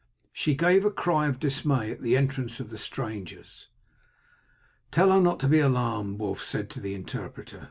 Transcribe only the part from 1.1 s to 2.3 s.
of dismay at the